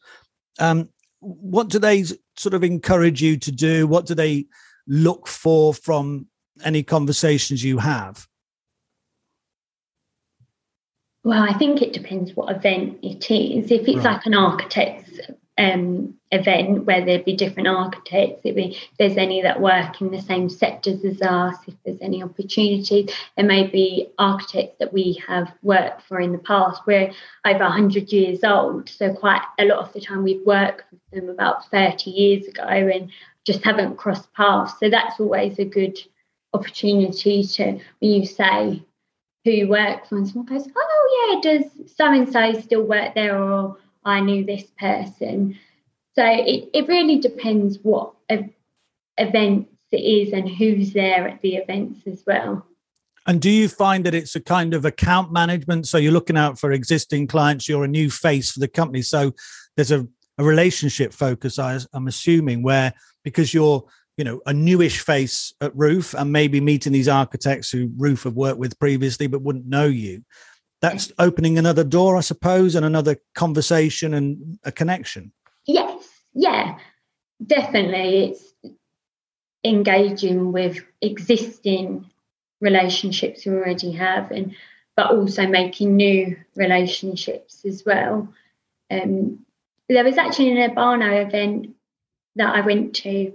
Um, 0.58 0.88
what 1.20 1.68
do 1.68 1.78
they 1.78 2.04
sort 2.36 2.54
of 2.54 2.64
encourage 2.64 3.22
you 3.22 3.36
to 3.38 3.52
do? 3.52 3.86
What 3.86 4.06
do 4.06 4.14
they 4.14 4.46
look 4.86 5.26
for 5.28 5.72
from 5.72 6.26
any 6.64 6.82
conversations 6.82 7.62
you 7.64 7.78
have? 7.78 8.26
Well, 11.24 11.42
I 11.42 11.54
think 11.54 11.80
it 11.80 11.94
depends 11.94 12.36
what 12.36 12.54
event 12.54 12.98
it 13.02 13.30
is. 13.30 13.70
If 13.70 13.88
it's 13.88 14.04
right. 14.04 14.12
like 14.12 14.26
an 14.26 14.34
architect's 14.34 15.20
um, 15.56 16.14
event 16.30 16.84
where 16.84 17.02
there'd 17.02 17.24
be 17.24 17.34
different 17.34 17.66
architects, 17.66 18.42
if 18.44 18.76
there's 18.98 19.16
any 19.16 19.40
that 19.40 19.58
work 19.58 20.02
in 20.02 20.10
the 20.10 20.20
same 20.20 20.50
sectors 20.50 21.02
as 21.02 21.22
us, 21.22 21.56
if 21.66 21.74
there's 21.82 22.02
any 22.02 22.22
opportunities, 22.22 23.10
there 23.38 23.46
may 23.46 23.66
be 23.66 24.10
architects 24.18 24.76
that 24.80 24.92
we 24.92 25.22
have 25.26 25.50
worked 25.62 26.02
for 26.02 26.20
in 26.20 26.32
the 26.32 26.38
past. 26.38 26.82
We're 26.86 27.10
over 27.46 27.64
100 27.64 28.12
years 28.12 28.44
old, 28.44 28.90
so 28.90 29.14
quite 29.14 29.42
a 29.58 29.64
lot 29.64 29.78
of 29.78 29.94
the 29.94 30.02
time 30.02 30.24
we've 30.24 30.44
worked 30.44 30.84
with 30.92 31.00
them 31.10 31.30
about 31.30 31.70
30 31.70 32.10
years 32.10 32.46
ago 32.46 32.64
and 32.64 33.10
just 33.46 33.64
haven't 33.64 33.96
crossed 33.96 34.30
paths. 34.34 34.74
So 34.78 34.90
that's 34.90 35.18
always 35.18 35.58
a 35.58 35.64
good 35.64 35.98
opportunity 36.52 37.44
to, 37.44 37.80
when 38.00 38.10
you 38.10 38.26
say 38.26 38.82
who 39.44 39.68
work 39.68 40.08
for, 40.08 40.24
someone 40.24 40.46
goes, 40.46 40.66
oh 40.74 41.40
yeah, 41.42 41.52
does 41.52 41.70
so 41.94 42.12
and 42.12 42.32
so 42.32 42.60
still 42.60 42.82
work 42.82 43.14
there 43.14 43.42
or 43.42 43.76
I 44.04 44.20
knew 44.20 44.44
this 44.44 44.64
person. 44.78 45.58
So 46.14 46.24
it, 46.24 46.70
it 46.72 46.88
really 46.88 47.18
depends 47.18 47.78
what 47.82 48.12
events 49.18 49.70
it 49.90 49.96
is 49.96 50.32
and 50.32 50.48
who's 50.48 50.92
there 50.92 51.28
at 51.28 51.40
the 51.42 51.56
events 51.56 52.00
as 52.06 52.22
well. 52.26 52.66
And 53.26 53.40
do 53.40 53.50
you 53.50 53.68
find 53.68 54.04
that 54.04 54.14
it's 54.14 54.36
a 54.36 54.40
kind 54.40 54.74
of 54.74 54.84
account 54.84 55.32
management? 55.32 55.88
So 55.88 55.98
you're 55.98 56.12
looking 56.12 56.36
out 56.36 56.58
for 56.58 56.72
existing 56.72 57.26
clients, 57.26 57.68
you're 57.68 57.84
a 57.84 57.88
new 57.88 58.10
face 58.10 58.52
for 58.52 58.60
the 58.60 58.68
company. 58.68 59.02
So 59.02 59.32
there's 59.76 59.90
a, 59.90 60.06
a 60.38 60.44
relationship 60.44 61.12
focus, 61.12 61.58
I, 61.58 61.78
I'm 61.92 62.06
assuming, 62.06 62.62
where 62.62 62.92
because 63.22 63.54
you're 63.54 63.84
you 64.16 64.24
know 64.24 64.40
a 64.46 64.52
newish 64.52 65.00
face 65.00 65.52
at 65.60 65.74
Rooff 65.76 66.14
and 66.18 66.32
maybe 66.32 66.60
meeting 66.60 66.92
these 66.92 67.08
architects 67.08 67.70
who 67.70 67.88
Rooff 67.88 68.24
have 68.24 68.34
worked 68.34 68.58
with 68.58 68.78
previously 68.78 69.26
but 69.26 69.42
wouldn't 69.42 69.66
know 69.66 69.86
you 69.86 70.22
that's 70.84 71.10
opening 71.18 71.56
another 71.56 71.82
door, 71.82 72.14
I 72.14 72.20
suppose, 72.20 72.74
and 72.74 72.84
another 72.84 73.16
conversation 73.34 74.12
and 74.12 74.58
a 74.64 74.70
connection. 74.70 75.32
Yes, 75.66 76.06
yeah, 76.34 76.78
definitely. 77.46 78.24
It's 78.24 78.54
engaging 79.64 80.52
with 80.52 80.84
existing 81.00 82.10
relationships 82.60 83.46
we 83.46 83.52
already 83.52 83.92
have 83.92 84.30
and 84.30 84.54
but 84.94 85.10
also 85.10 85.46
making 85.46 85.96
new 85.96 86.36
relationships 86.54 87.64
as 87.64 87.82
well. 87.86 88.28
Um, 88.90 89.38
there 89.88 90.04
was 90.04 90.18
actually 90.18 90.50
an 90.50 90.70
Urbano 90.70 91.26
event 91.26 91.74
that 92.36 92.54
I 92.54 92.60
went 92.60 92.94
to 92.96 93.32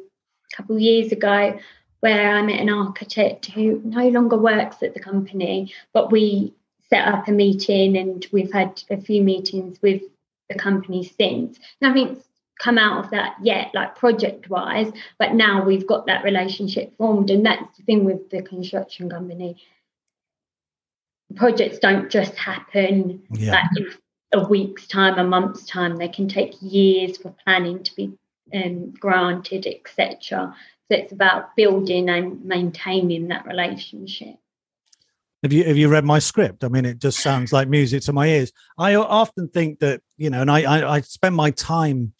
couple 0.55 0.75
of 0.75 0.81
years 0.81 1.11
ago 1.11 1.59
where 1.99 2.35
I 2.35 2.41
met 2.41 2.59
an 2.59 2.69
architect 2.69 3.47
who 3.47 3.81
no 3.83 4.07
longer 4.07 4.37
works 4.37 4.81
at 4.83 4.93
the 4.93 4.99
company, 4.99 5.73
but 5.93 6.11
we 6.11 6.53
set 6.89 7.07
up 7.07 7.27
a 7.27 7.31
meeting 7.31 7.97
and 7.97 8.25
we've 8.31 8.51
had 8.51 8.81
a 8.89 8.99
few 8.99 9.21
meetings 9.21 9.79
with 9.81 10.01
the 10.49 10.55
company 10.55 11.03
since. 11.03 11.59
Nothing's 11.81 12.23
come 12.59 12.77
out 12.77 13.03
of 13.03 13.11
that 13.11 13.35
yet, 13.41 13.71
like 13.73 13.95
project 13.95 14.49
wise, 14.49 14.91
but 15.17 15.33
now 15.33 15.63
we've 15.63 15.87
got 15.87 16.05
that 16.05 16.23
relationship 16.23 16.95
formed. 16.97 17.29
And 17.29 17.45
that's 17.45 17.77
the 17.77 17.83
thing 17.83 18.05
with 18.05 18.29
the 18.29 18.41
construction 18.41 19.09
company. 19.09 19.61
Projects 21.35 21.79
don't 21.79 22.09
just 22.09 22.35
happen 22.35 23.21
yeah. 23.31 23.51
like 23.51 23.65
in 23.77 23.87
a 24.33 24.47
week's 24.47 24.87
time, 24.87 25.19
a 25.19 25.23
month's 25.23 25.65
time. 25.65 25.97
They 25.97 26.09
can 26.09 26.27
take 26.27 26.55
years 26.59 27.17
for 27.17 27.33
planning 27.45 27.83
to 27.83 27.95
be 27.95 28.17
um, 28.53 28.91
granted, 28.91 29.67
etc. 29.67 30.55
So 30.91 30.97
it's 30.97 31.11
about 31.11 31.55
building 31.55 32.09
and 32.09 32.43
maintaining 32.43 33.27
that 33.27 33.45
relationship. 33.45 34.35
Have 35.43 35.53
you 35.53 35.63
have 35.63 35.77
you 35.77 35.87
read 35.87 36.03
my 36.03 36.19
script? 36.19 36.63
I 36.63 36.67
mean, 36.67 36.85
it 36.85 36.99
just 36.99 37.19
sounds 37.19 37.53
like 37.53 37.69
music 37.69 38.03
to 38.03 38.13
my 38.13 38.27
ears. 38.27 38.51
I 38.77 38.95
often 38.95 39.47
think 39.47 39.79
that 39.79 40.01
you 40.17 40.29
know, 40.29 40.41
and 40.41 40.51
I 40.51 40.63
I, 40.63 40.95
I 40.95 41.01
spend 41.01 41.35
my 41.35 41.51
time 41.51 42.13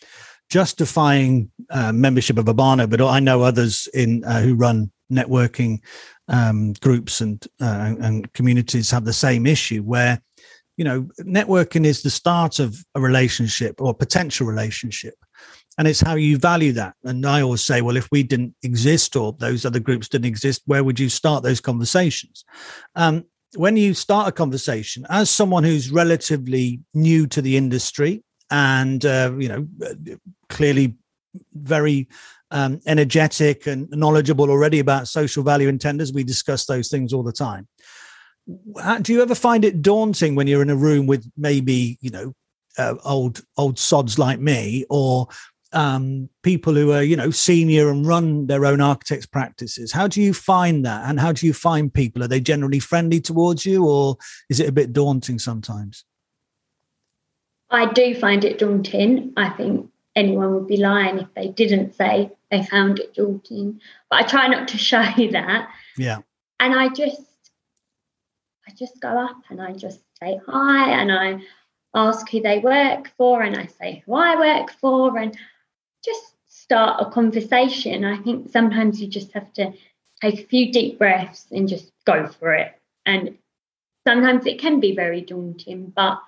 justifying 0.49 1.51
uh, 1.69 1.91
membership 1.91 2.37
of 2.37 2.45
Urbano, 2.45 2.89
but 2.89 3.01
I 3.01 3.19
know 3.19 3.41
others 3.41 3.87
in 3.93 4.23
uh, 4.23 4.41
who 4.41 4.55
run 4.55 4.91
networking 5.11 5.79
um, 6.27 6.73
groups 6.73 7.21
and 7.21 7.45
uh, 7.59 7.95
and 7.99 8.31
communities 8.33 8.91
have 8.91 9.05
the 9.05 9.13
same 9.13 9.45
issue 9.45 9.81
where 9.81 10.21
you 10.77 10.85
know 10.85 11.09
networking 11.21 11.85
is 11.85 12.03
the 12.03 12.09
start 12.09 12.59
of 12.59 12.77
a 12.95 13.01
relationship 13.01 13.81
or 13.81 13.93
potential 13.93 14.47
relationship 14.47 15.15
and 15.79 15.87
it's 15.87 16.01
how 16.01 16.13
you 16.13 16.37
value 16.37 16.71
that 16.71 16.93
and 17.05 17.25
i 17.25 17.41
always 17.41 17.63
say 17.63 17.81
well 17.81 17.97
if 17.97 18.07
we 18.11 18.21
didn't 18.21 18.53
exist 18.61 19.15
or 19.15 19.33
those 19.39 19.65
other 19.65 19.79
groups 19.79 20.07
didn't 20.07 20.27
exist 20.27 20.61
where 20.65 20.83
would 20.83 20.99
you 20.99 21.09
start 21.09 21.41
those 21.41 21.61
conversations 21.61 22.45
um, 22.95 23.23
when 23.55 23.75
you 23.75 23.95
start 23.95 24.27
a 24.27 24.31
conversation 24.31 25.05
as 25.09 25.29
someone 25.29 25.63
who's 25.63 25.89
relatively 25.89 26.79
new 26.93 27.25
to 27.25 27.41
the 27.41 27.57
industry 27.57 28.23
and 28.51 29.05
uh, 29.05 29.31
you 29.37 29.47
know 29.47 29.67
clearly 30.49 30.95
very 31.53 32.07
um, 32.51 32.81
energetic 32.85 33.67
and 33.67 33.89
knowledgeable 33.91 34.49
already 34.49 34.79
about 34.79 35.07
social 35.07 35.43
value 35.43 35.69
and 35.69 35.79
tenders. 35.79 36.11
We 36.11 36.23
discuss 36.23 36.65
those 36.65 36.89
things 36.89 37.13
all 37.13 37.23
the 37.23 37.31
time. 37.31 37.67
Do 39.01 39.13
you 39.13 39.21
ever 39.21 39.35
find 39.35 39.63
it 39.63 39.81
daunting 39.81 40.33
when 40.35 40.47
you're 40.47 40.63
in 40.63 40.71
a 40.71 40.75
room 40.75 41.05
with 41.05 41.29
maybe 41.37 41.99
you 42.01 42.09
know 42.09 42.33
uh, 42.77 42.95
old 43.05 43.41
old 43.57 43.77
sods 43.77 44.17
like 44.17 44.39
me 44.39 44.85
or 44.89 45.27
um, 45.71 46.29
people 46.43 46.73
who 46.73 46.91
are 46.91 47.03
you 47.03 47.15
know 47.15 47.31
senior 47.31 47.89
and 47.89 48.05
run 48.05 48.47
their 48.47 48.65
own 48.65 48.81
architects 48.81 49.25
practices? 49.25 49.91
How 49.91 50.07
do 50.07 50.21
you 50.21 50.33
find 50.33 50.85
that, 50.85 51.09
and 51.09 51.19
how 51.19 51.31
do 51.31 51.45
you 51.45 51.53
find 51.53 51.93
people? 51.93 52.23
Are 52.23 52.27
they 52.27 52.39
generally 52.39 52.79
friendly 52.79 53.21
towards 53.21 53.65
you, 53.65 53.85
or 53.85 54.17
is 54.49 54.59
it 54.59 54.69
a 54.69 54.73
bit 54.73 54.93
daunting 54.93 55.39
sometimes? 55.39 56.05
I 57.69 57.91
do 57.91 58.15
find 58.15 58.43
it 58.43 58.57
daunting. 58.57 59.33
I 59.37 59.49
think 59.49 59.89
anyone 60.15 60.53
would 60.55 60.67
be 60.67 60.77
lying 60.77 61.19
if 61.19 61.27
they 61.35 61.49
didn't 61.49 61.93
say 61.95 62.31
they 62.51 62.63
found 62.63 62.99
it 62.99 63.13
daunting. 63.13 63.79
But 64.09 64.23
I 64.23 64.27
try 64.27 64.47
not 64.47 64.67
to 64.69 64.77
show 64.89 65.01
you 65.17 65.31
that. 65.31 65.69
Yeah. 65.97 66.19
And 66.59 66.73
I 66.73 66.89
just 66.89 67.21
I 68.67 68.71
just 68.77 68.99
go 68.99 69.09
up 69.09 69.37
and 69.49 69.61
I 69.61 69.73
just 69.73 70.01
say 70.21 70.39
hi 70.47 70.91
and 70.91 71.11
I 71.11 71.39
ask 71.93 72.29
who 72.29 72.41
they 72.41 72.59
work 72.59 73.11
for 73.17 73.41
and 73.41 73.55
I 73.55 73.65
say 73.65 74.03
who 74.05 74.13
I 74.13 74.35
work 74.35 74.71
for 74.79 75.17
and 75.17 75.35
just 76.03 76.35
start 76.47 77.01
a 77.01 77.09
conversation. 77.11 78.03
I 78.05 78.17
think 78.17 78.51
sometimes 78.51 79.01
you 79.01 79.07
just 79.07 79.33
have 79.33 79.51
to 79.53 79.73
take 80.21 80.39
a 80.39 80.47
few 80.47 80.71
deep 80.71 80.97
breaths 80.97 81.47
and 81.51 81.67
just 81.67 81.91
go 82.05 82.27
for 82.27 82.53
it. 82.53 82.73
And 83.05 83.37
sometimes 84.07 84.45
it 84.45 84.59
can 84.59 84.79
be 84.79 84.95
very 84.95 85.21
daunting, 85.21 85.91
but 85.95 86.19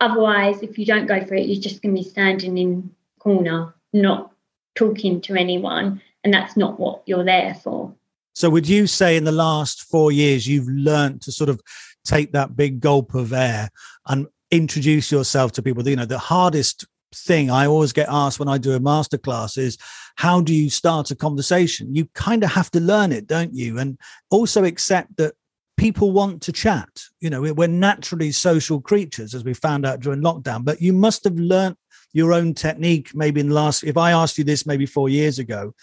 Otherwise, 0.00 0.62
if 0.62 0.78
you 0.78 0.86
don't 0.86 1.06
go 1.06 1.24
for 1.24 1.34
it, 1.34 1.46
you're 1.46 1.60
just 1.60 1.82
going 1.82 1.94
to 1.94 2.02
be 2.02 2.08
standing 2.08 2.56
in 2.56 2.90
corner, 3.18 3.74
not 3.92 4.32
talking 4.74 5.20
to 5.20 5.34
anyone, 5.34 6.00
and 6.24 6.32
that's 6.32 6.56
not 6.56 6.80
what 6.80 7.02
you're 7.04 7.24
there 7.24 7.54
for. 7.54 7.94
So, 8.32 8.48
would 8.48 8.66
you 8.66 8.86
say 8.86 9.16
in 9.16 9.24
the 9.24 9.32
last 9.32 9.82
four 9.82 10.10
years 10.10 10.46
you've 10.46 10.68
learned 10.68 11.20
to 11.22 11.32
sort 11.32 11.50
of 11.50 11.60
take 12.04 12.32
that 12.32 12.56
big 12.56 12.80
gulp 12.80 13.14
of 13.14 13.34
air 13.34 13.68
and 14.06 14.26
introduce 14.50 15.12
yourself 15.12 15.52
to 15.52 15.62
people? 15.62 15.86
You 15.86 15.96
know, 15.96 16.06
the 16.06 16.18
hardest 16.18 16.86
thing 17.14 17.50
I 17.50 17.66
always 17.66 17.92
get 17.92 18.08
asked 18.08 18.38
when 18.38 18.48
I 18.48 18.58
do 18.58 18.72
a 18.72 18.80
masterclass 18.80 19.58
is 19.58 19.76
how 20.16 20.40
do 20.40 20.54
you 20.54 20.70
start 20.70 21.10
a 21.10 21.16
conversation? 21.16 21.94
You 21.94 22.06
kind 22.14 22.44
of 22.44 22.50
have 22.50 22.70
to 22.72 22.80
learn 22.80 23.12
it, 23.12 23.26
don't 23.26 23.54
you? 23.54 23.78
And 23.78 23.98
also 24.30 24.64
accept 24.64 25.16
that 25.16 25.34
people 25.76 26.12
want 26.12 26.42
to 26.42 26.52
chat. 26.52 26.88
You 27.20 27.30
know, 27.30 27.40
we're 27.40 27.66
naturally 27.66 28.32
social 28.32 28.80
creatures, 28.80 29.34
as 29.34 29.44
we 29.44 29.54
found 29.54 29.86
out 29.86 30.00
during 30.00 30.20
lockdown. 30.20 30.64
But 30.64 30.80
you 30.80 30.92
must 30.92 31.24
have 31.24 31.36
learnt 31.36 31.78
your 32.12 32.32
own 32.32 32.54
technique 32.54 33.14
maybe 33.14 33.40
in 33.40 33.48
the 33.48 33.54
last. 33.54 33.84
If 33.84 33.96
I 33.96 34.12
asked 34.12 34.36
you 34.38 34.44
this 34.44 34.66
maybe 34.66 34.86
four 34.86 35.08
years 35.08 35.38
ago, 35.38 35.74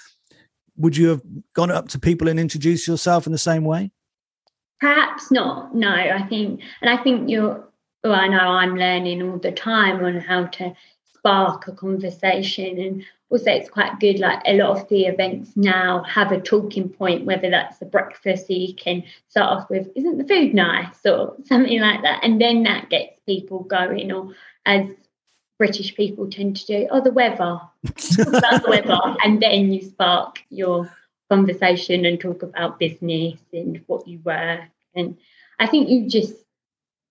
would 0.78 0.96
you 0.96 1.10
have 1.10 1.22
gone 1.54 1.72
up 1.72 1.90
to 1.90 2.00
people 2.00 2.28
and 2.28 2.40
introduced 2.40 2.88
yourself 2.88 3.26
in 3.26 3.32
the 3.32 3.38
same 3.38 3.64
way? 3.66 3.92
Perhaps 4.80 5.32
not. 5.32 5.74
No, 5.74 5.90
I 5.90 6.26
think, 6.30 6.62
and 6.82 6.90
I 6.90 7.02
think 7.02 7.30
you're. 7.30 7.66
Well, 8.04 8.14
I 8.14 8.28
know 8.28 8.38
I'm 8.38 8.78
learning 8.78 9.24
all 9.24 9.40
the 9.40 9.52
time 9.52 10.06
on 10.06 10.20
how 10.20 10.46
to 10.46 10.76
spark 11.20 11.68
a 11.68 11.72
conversation. 11.72 12.80
And 12.80 13.06
also 13.30 13.52
it's 13.52 13.70
quite 13.70 14.00
good 14.00 14.20
like 14.20 14.42
a 14.46 14.58
lot 14.58 14.70
of 14.70 14.88
the 14.90 15.06
events 15.06 15.52
now 15.56 16.04
have 16.04 16.32
a 16.32 16.40
talking 16.40 16.88
point 16.90 17.26
whether 17.26 17.50
that's 17.50 17.78
the 17.80 17.86
breakfast 17.86 18.48
so 18.48 18.54
you 18.54 18.74
can 18.74 19.04
start 19.28 19.58
off 19.58 19.70
with 19.70 19.90
isn't 19.96 20.18
the 20.18 20.28
food 20.28 20.54
nice? 20.54 21.06
or 21.06 21.36
something 21.46 21.80
like 21.80 22.02
that. 22.04 22.24
And 22.24 22.40
then 22.40 22.64
that 22.64 22.90
gets 22.90 23.20
people 23.26 23.64
going 23.64 24.12
or 24.12 24.34
as 24.66 24.86
british 25.58 25.96
people 25.96 26.30
tend 26.30 26.56
to 26.56 26.66
do 26.66 26.88
oh 26.92 27.02
the 27.02 27.12
weather. 27.12 27.60
About 28.20 28.64
the 28.64 28.70
weather. 28.70 29.16
And 29.24 29.42
then 29.42 29.74
you 29.74 29.82
spark 29.82 30.40
your 30.50 30.92
conversation 31.30 32.06
and 32.06 32.20
talk 32.20 32.44
about 32.44 32.80
business 32.80 33.38
and 33.52 33.84
what 33.88 34.08
you 34.08 34.20
work. 34.20 34.62
And 34.96 35.18
i 35.60 35.68
think 35.68 35.90
you 35.90 36.08
just 36.08 36.34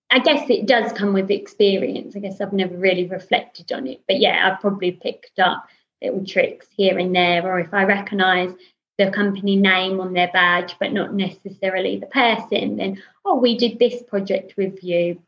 I 0.09 0.19
guess 0.19 0.49
it 0.49 0.65
does 0.65 0.93
come 0.93 1.13
with 1.13 1.29
experience. 1.29 2.15
I 2.15 2.19
guess 2.19 2.39
I've 2.39 2.53
never 2.53 2.77
really 2.77 3.07
reflected 3.07 3.71
on 3.71 3.87
it. 3.87 4.01
But 4.07 4.19
yeah, 4.19 4.49
I've 4.49 4.61
probably 4.61 4.91
picked 4.91 5.39
up 5.39 5.67
little 6.01 6.25
tricks 6.25 6.67
here 6.75 6.97
and 6.97 7.15
there, 7.15 7.45
or 7.45 7.59
if 7.59 7.73
I 7.73 7.83
recognise 7.83 8.53
the 8.97 9.11
company 9.11 9.55
name 9.55 9.99
on 9.99 10.13
their 10.13 10.29
badge, 10.31 10.75
but 10.79 10.93
not 10.93 11.13
necessarily 11.13 11.97
the 11.97 12.07
person, 12.07 12.77
then 12.77 13.01
oh, 13.25 13.35
we 13.35 13.57
did 13.57 13.79
this 13.79 14.01
project 14.03 14.55
with 14.57 14.83
you 14.83 15.21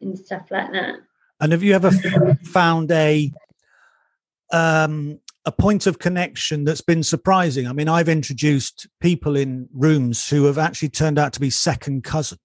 and 0.00 0.18
stuff 0.18 0.46
like 0.50 0.72
that. 0.72 0.96
And 1.40 1.52
have 1.52 1.62
you 1.62 1.74
ever 1.74 1.90
found 2.44 2.90
a 2.92 3.30
um, 4.52 5.20
a 5.46 5.52
point 5.52 5.86
of 5.86 5.98
connection 5.98 6.64
that's 6.64 6.82
been 6.82 7.02
surprising. 7.02 7.66
I 7.66 7.72
mean, 7.72 7.88
I've 7.88 8.10
introduced 8.10 8.86
people 9.00 9.36
in 9.36 9.68
rooms 9.72 10.28
who 10.28 10.44
have 10.44 10.58
actually 10.58 10.90
turned 10.90 11.18
out 11.18 11.32
to 11.32 11.40
be 11.40 11.48
second 11.48 12.04
cousins. 12.04 12.40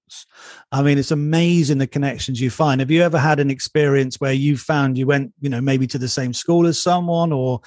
I 0.72 0.82
mean, 0.82 0.98
it's 0.98 1.12
amazing 1.12 1.80
the 1.80 1.88
connections 1.88 2.40
you 2.40 2.50
find. 2.50 2.80
Have 2.80 2.92
you 2.92 3.02
ever 3.02 3.20
had 3.20 3.42
an 3.42 3.50
experience 3.50 4.22
where 4.22 4.32
you 4.32 4.56
found 4.56 4.98
you 4.98 5.08
went, 5.08 5.34
you 5.42 5.50
know, 5.50 5.60
maybe 5.60 5.88
to 5.88 5.98
the 5.98 6.08
same 6.08 6.32
school 6.32 6.68
as 6.68 6.82
someone 6.82 7.34
or 7.34 7.60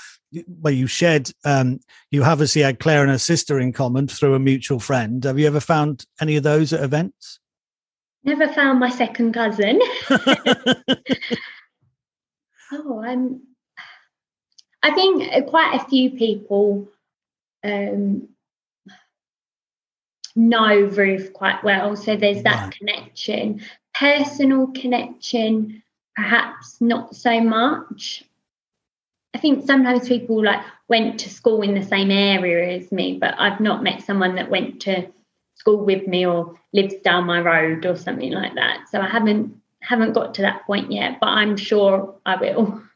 where 0.60 0.72
you 0.72 0.86
shared, 0.86 1.30
um, 1.44 1.80
you 2.10 2.24
obviously 2.24 2.62
had 2.62 2.80
Claire 2.80 3.02
and 3.02 3.10
her 3.10 3.18
sister 3.18 3.60
in 3.60 3.74
common 3.74 4.08
through 4.08 4.34
a 4.34 4.38
mutual 4.38 4.80
friend. 4.80 5.24
Have 5.24 5.38
you 5.38 5.46
ever 5.46 5.60
found 5.60 6.06
any 6.22 6.36
of 6.36 6.42
those 6.42 6.72
at 6.72 6.82
events? 6.82 7.38
Never 8.24 8.48
found 8.48 8.80
my 8.80 8.90
second 8.90 9.32
cousin. 9.32 9.78
oh, 12.72 13.02
I'm 13.04 13.42
I 14.82 14.92
think 14.92 15.46
quite 15.48 15.74
a 15.74 15.84
few 15.88 16.10
people 16.10 16.88
um, 17.64 18.28
know 20.36 20.88
Rooff 20.88 21.32
quite 21.32 21.62
well. 21.64 21.96
So 21.96 22.16
there's 22.16 22.42
that 22.44 22.64
right. 22.64 22.74
connection. 22.78 23.62
Personal 23.94 24.68
connection, 24.68 25.82
perhaps 26.14 26.80
not 26.80 27.16
so 27.16 27.40
much. 27.40 28.24
I 29.34 29.38
think 29.38 29.66
sometimes 29.66 30.08
people 30.08 30.44
like 30.44 30.64
went 30.88 31.20
to 31.20 31.30
school 31.30 31.62
in 31.62 31.74
the 31.74 31.82
same 31.82 32.10
area 32.10 32.78
as 32.78 32.90
me, 32.92 33.18
but 33.20 33.34
I've 33.38 33.60
not 33.60 33.82
met 33.82 34.02
someone 34.02 34.36
that 34.36 34.50
went 34.50 34.80
to 34.82 35.08
school 35.54 35.84
with 35.84 36.06
me 36.06 36.24
or 36.26 36.58
lives 36.72 36.94
down 37.04 37.26
my 37.26 37.40
road 37.40 37.84
or 37.84 37.96
something 37.96 38.32
like 38.32 38.54
that. 38.54 38.88
So 38.90 39.00
I 39.00 39.08
haven't 39.08 39.60
haven't 39.80 40.12
got 40.12 40.34
to 40.34 40.42
that 40.42 40.66
point 40.66 40.90
yet, 40.90 41.18
but 41.20 41.28
I'm 41.28 41.56
sure 41.56 42.14
I 42.24 42.36
will. 42.36 42.82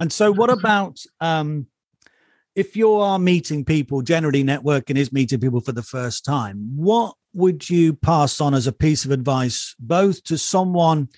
And 0.00 0.12
so, 0.12 0.32
what 0.32 0.50
about 0.50 1.00
um, 1.20 1.66
if 2.58 2.76
you 2.76 2.92
are 2.94 3.20
meeting 3.20 3.64
people, 3.64 4.02
generally 4.02 4.42
networking 4.42 4.96
is 4.96 5.12
meeting 5.12 5.38
people 5.38 5.60
for 5.60 5.70
the 5.70 5.82
first 5.82 6.24
time. 6.24 6.72
What 6.74 7.14
would 7.32 7.70
you 7.70 7.94
pass 7.94 8.40
on 8.40 8.52
as 8.52 8.66
a 8.66 8.72
piece 8.72 9.04
of 9.04 9.12
advice, 9.12 9.76
both 9.78 10.24
to 10.24 10.36
someone 10.36 11.08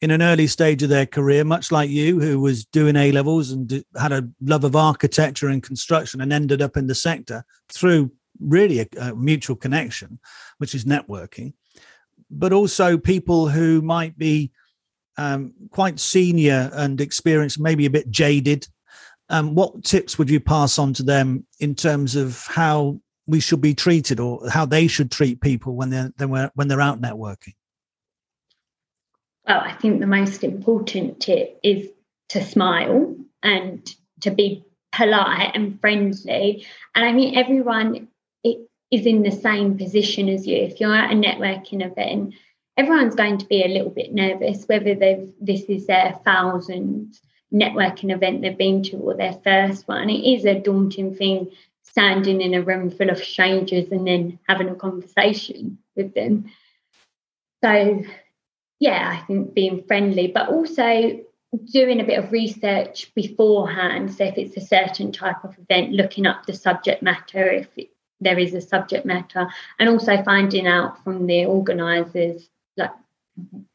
in 0.00 0.10
an 0.10 0.22
early 0.22 0.48
stage 0.48 0.82
of 0.82 0.88
their 0.88 1.06
career, 1.06 1.44
much 1.44 1.70
like 1.70 1.88
you, 1.88 2.20
who 2.20 2.40
was 2.40 2.64
doing 2.64 2.96
A 2.96 3.12
levels 3.12 3.52
and 3.52 3.84
had 3.96 4.10
a 4.10 4.28
love 4.40 4.64
of 4.64 4.74
architecture 4.74 5.48
and 5.48 5.62
construction 5.62 6.20
and 6.20 6.32
ended 6.32 6.60
up 6.60 6.76
in 6.76 6.88
the 6.88 6.96
sector 6.96 7.44
through 7.68 8.10
really 8.40 8.80
a, 8.80 8.86
a 9.00 9.14
mutual 9.14 9.54
connection, 9.54 10.18
which 10.58 10.74
is 10.74 10.84
networking, 10.84 11.52
but 12.28 12.52
also 12.52 12.98
people 12.98 13.48
who 13.48 13.80
might 13.82 14.18
be 14.18 14.50
um, 15.18 15.52
quite 15.70 16.00
senior 16.00 16.70
and 16.74 17.00
experienced, 17.00 17.60
maybe 17.60 17.86
a 17.86 17.90
bit 17.90 18.10
jaded. 18.10 18.66
Um, 19.28 19.54
what 19.54 19.84
tips 19.84 20.18
would 20.18 20.30
you 20.30 20.40
pass 20.40 20.78
on 20.78 20.92
to 20.94 21.02
them 21.02 21.46
in 21.60 21.74
terms 21.74 22.16
of 22.16 22.44
how 22.46 23.00
we 23.26 23.40
should 23.40 23.60
be 23.60 23.74
treated 23.74 24.20
or 24.20 24.48
how 24.50 24.66
they 24.66 24.86
should 24.86 25.10
treat 25.10 25.40
people 25.40 25.74
when 25.74 25.90
they're 25.90 26.12
when 26.54 26.68
they're 26.68 26.80
out 26.80 27.00
networking? 27.00 27.54
well, 29.46 29.60
I 29.60 29.72
think 29.72 30.00
the 30.00 30.06
most 30.06 30.44
important 30.44 31.20
tip 31.20 31.58
is 31.62 31.88
to 32.30 32.44
smile 32.44 33.16
and 33.42 33.94
to 34.20 34.30
be 34.30 34.64
polite 34.92 35.52
and 35.54 35.80
friendly. 35.80 36.66
And 36.94 37.04
I 37.04 37.12
mean, 37.12 37.36
everyone 37.36 38.08
is 38.44 39.06
in 39.06 39.22
the 39.22 39.32
same 39.32 39.76
position 39.76 40.28
as 40.28 40.46
you. 40.46 40.56
If 40.56 40.80
you're 40.80 40.94
at 40.94 41.10
a 41.10 41.14
networking 41.14 41.84
event, 41.84 42.34
everyone's 42.76 43.14
going 43.14 43.38
to 43.38 43.46
be 43.46 43.64
a 43.64 43.68
little 43.68 43.90
bit 43.90 44.12
nervous, 44.12 44.64
whether 44.66 44.94
they've 44.94 45.32
this 45.40 45.62
is 45.64 45.86
their 45.86 46.18
thousandth 46.24 47.20
networking 47.52 48.14
event 48.14 48.40
they've 48.40 48.56
been 48.56 48.82
to 48.82 48.96
or 48.96 49.14
their 49.14 49.38
first 49.44 49.86
one. 49.86 50.08
It 50.08 50.38
is 50.38 50.44
a 50.46 50.58
daunting 50.58 51.14
thing 51.14 51.50
standing 51.82 52.40
in 52.40 52.54
a 52.54 52.62
room 52.62 52.90
full 52.90 53.10
of 53.10 53.22
strangers 53.22 53.90
and 53.90 54.06
then 54.06 54.38
having 54.48 54.68
a 54.68 54.74
conversation 54.74 55.78
with 55.94 56.14
them. 56.14 56.50
So 57.62 58.02
yeah, 58.80 59.20
I 59.20 59.26
think 59.26 59.54
being 59.54 59.84
friendly, 59.84 60.28
but 60.28 60.48
also 60.48 61.20
doing 61.70 62.00
a 62.00 62.04
bit 62.04 62.18
of 62.18 62.32
research 62.32 63.14
beforehand. 63.14 64.12
So 64.12 64.24
if 64.24 64.38
it's 64.38 64.56
a 64.56 64.66
certain 64.66 65.12
type 65.12 65.44
of 65.44 65.56
event, 65.58 65.92
looking 65.92 66.26
up 66.26 66.46
the 66.46 66.54
subject 66.54 67.02
matter, 67.02 67.44
if 67.50 67.68
it, 67.76 67.90
there 68.20 68.38
is 68.38 68.54
a 68.54 68.60
subject 68.60 69.04
matter, 69.04 69.48
and 69.78 69.88
also 69.88 70.22
finding 70.22 70.66
out 70.66 71.04
from 71.04 71.26
the 71.26 71.44
organisers 71.44 72.48
like 72.76 72.90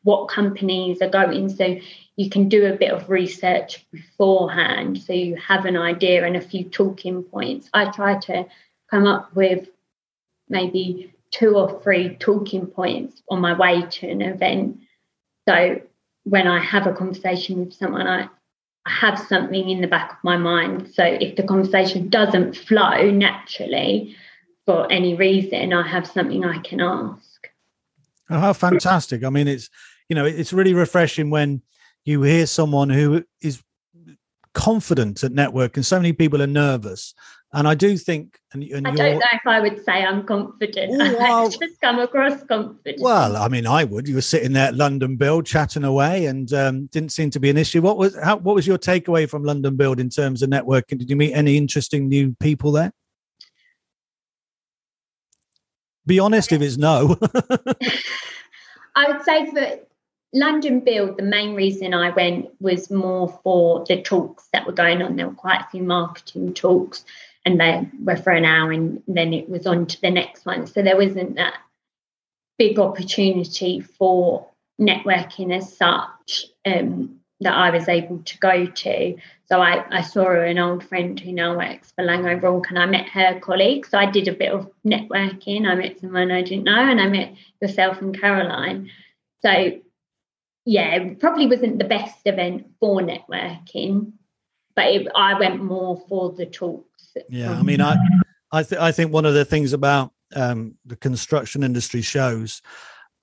what 0.03 0.29
companies 0.29 1.01
are 1.01 1.09
going. 1.09 1.49
So 1.49 1.77
you 2.15 2.29
can 2.29 2.49
do 2.49 2.65
a 2.65 2.75
bit 2.75 2.91
of 2.91 3.09
research 3.09 3.85
beforehand, 3.91 5.01
so 5.01 5.13
you 5.13 5.35
have 5.35 5.65
an 5.65 5.77
idea 5.77 6.25
and 6.25 6.35
a 6.35 6.41
few 6.41 6.63
talking 6.63 7.23
points. 7.23 7.69
I 7.73 7.91
try 7.91 8.17
to 8.19 8.45
come 8.89 9.05
up 9.05 9.35
with 9.35 9.67
maybe 10.49 11.13
two 11.29 11.57
or 11.57 11.81
three 11.81 12.15
talking 12.15 12.65
points 12.65 13.21
on 13.29 13.41
my 13.41 13.57
way 13.57 13.81
to 13.81 14.09
an 14.09 14.21
event 14.21 14.79
so 15.47 15.79
when 16.25 16.47
I 16.47 16.59
have 16.59 16.87
a 16.87 16.93
conversation 16.93 17.59
with 17.59 17.73
someone, 17.73 18.07
I, 18.07 18.29
have 18.85 19.19
something 19.19 19.69
in 19.69 19.81
the 19.81 19.87
back 19.87 20.13
of 20.13 20.17
my 20.23 20.37
mind. 20.37 20.89
So 20.93 21.03
if 21.03 21.35
the 21.35 21.43
conversation 21.43 22.07
doesn't 22.07 22.55
flow 22.55 23.11
naturally 23.11 24.15
for 24.65 24.89
any 24.89 25.13
reason, 25.13 25.73
I 25.73 25.85
have 25.85 26.07
something 26.07 26.45
I 26.45 26.59
can 26.59 26.79
ask. 26.79 27.36
Oh, 28.29 28.39
how 28.39 28.53
fantastic. 28.53 29.23
I 29.23 29.29
mean, 29.29 29.47
it's, 29.47 29.69
you 30.09 30.15
know, 30.15 30.25
it's 30.25 30.53
really 30.53 30.73
refreshing 30.73 31.29
when 31.29 31.61
you 32.05 32.23
hear 32.23 32.45
someone 32.45 32.89
who 32.89 33.23
is 33.41 33.61
confident 34.53 35.23
at 35.23 35.31
network 35.31 35.77
and 35.77 35.85
so 35.85 35.97
many 35.97 36.13
people 36.13 36.41
are 36.41 36.47
nervous 36.47 37.13
and 37.53 37.67
I 37.67 37.75
do 37.75 37.97
think, 37.97 38.37
and, 38.51 38.61
and 38.63 38.85
I 38.85 38.91
don't 38.91 39.19
know 39.19 39.25
if 39.31 39.47
I 39.47 39.61
would 39.61 39.83
say 39.83 40.03
I'm 40.03 40.25
confident. 40.25 40.91
Ooh, 40.93 40.97
well, 41.17 41.45
I 41.45 41.49
just 41.49 41.79
come 41.79 41.97
across 41.99 42.43
confident. 42.43 43.01
Well, 43.01 43.37
I 43.37 43.47
mean, 43.47 43.65
I 43.65 43.85
would. 43.85 44.07
You 44.07 44.15
were 44.15 44.21
sitting 44.21 44.51
there 44.51 44.67
at 44.67 44.75
London 44.75 45.15
Build, 45.15 45.45
chatting 45.45 45.85
away, 45.85 46.25
and 46.25 46.51
um, 46.51 46.87
didn't 46.87 47.13
seem 47.13 47.29
to 47.31 47.39
be 47.39 47.49
an 47.49 47.57
issue. 47.57 47.81
What 47.81 47.97
was 47.97 48.17
how, 48.21 48.35
what 48.37 48.55
was 48.55 48.67
your 48.67 48.77
takeaway 48.77 49.29
from 49.29 49.43
London 49.43 49.77
Build 49.77 50.01
in 50.01 50.09
terms 50.09 50.41
of 50.41 50.49
networking? 50.49 50.97
Did 50.97 51.09
you 51.09 51.15
meet 51.15 51.33
any 51.33 51.55
interesting 51.55 52.09
new 52.09 52.35
people 52.41 52.73
there? 52.73 52.91
Be 56.05 56.19
honest 56.19 56.51
if 56.51 56.61
it's 56.61 56.77
no. 56.77 57.17
I 58.97 59.11
would 59.11 59.23
say 59.23 59.51
that 59.51 59.87
London 60.33 60.79
Build, 60.79 61.17
the 61.17 61.23
main 61.23 61.53
reason 61.53 61.93
I 61.93 62.09
went 62.09 62.49
was 62.59 62.89
more 62.89 63.29
for 63.43 63.85
the 63.85 64.01
talks 64.01 64.47
that 64.51 64.65
were 64.65 64.73
going 64.73 65.03
on. 65.03 65.15
There 65.15 65.27
were 65.27 65.35
quite 65.35 65.61
a 65.61 65.69
few 65.69 65.83
marketing 65.83 66.55
talks 66.55 67.05
and 67.45 67.59
they 67.59 67.87
were 68.03 68.17
for 68.17 68.31
an 68.31 68.43
hour 68.43 68.71
and 68.71 69.03
then 69.07 69.33
it 69.33 69.47
was 69.47 69.67
on 69.67 69.85
to 69.85 70.01
the 70.01 70.09
next 70.09 70.47
one. 70.47 70.65
So 70.65 70.81
there 70.81 70.97
wasn't 70.97 71.35
that 71.35 71.53
big 72.57 72.79
opportunity 72.79 73.81
for 73.81 74.49
networking 74.81 75.55
as 75.55 75.77
such 75.77 76.47
um, 76.65 77.16
that 77.41 77.53
I 77.53 77.69
was 77.69 77.87
able 77.87 78.19
to 78.19 78.37
go 78.39 78.65
to. 78.65 79.15
So 79.45 79.61
I, 79.61 79.85
I 79.91 80.01
saw 80.01 80.31
an 80.31 80.57
old 80.57 80.83
friend 80.83 81.19
who 81.19 81.31
now 81.31 81.57
works 81.57 81.91
for 81.91 82.03
Laing 82.03 82.25
O'Rourke 82.25 82.69
and 82.69 82.79
I 82.79 82.85
met 82.85 83.07
her 83.09 83.39
colleague. 83.39 83.85
So 83.85 83.97
I 83.97 84.09
did 84.09 84.27
a 84.27 84.33
bit 84.33 84.51
of 84.51 84.69
networking. 84.85 85.67
I 85.67 85.75
met 85.75 85.99
someone 85.99 86.31
I 86.31 86.41
didn't 86.41 86.63
know 86.63 86.79
and 86.79 86.99
I 86.99 87.07
met 87.07 87.33
yourself 87.61 88.01
and 88.01 88.19
Caroline. 88.19 88.89
So 89.41 89.79
yeah, 90.65 90.95
it 90.95 91.19
probably 91.19 91.47
wasn't 91.47 91.79
the 91.79 91.85
best 91.85 92.19
event 92.25 92.67
for 92.79 92.99
networking, 92.99 94.13
but 94.75 94.87
it, 94.87 95.07
I 95.15 95.39
went 95.39 95.63
more 95.63 96.03
for 96.09 96.33
the 96.33 96.45
talks. 96.45 97.15
yeah, 97.29 97.51
I 97.51 97.61
mean, 97.61 97.79
I 97.79 97.95
I, 98.51 98.63
th- 98.63 98.81
I 98.81 98.91
think 98.91 99.13
one 99.13 99.25
of 99.25 99.33
the 99.33 99.45
things 99.45 99.71
about 99.71 100.11
um, 100.35 100.75
the 100.85 100.97
construction 100.97 101.63
industry 101.63 102.01
shows 102.01 102.61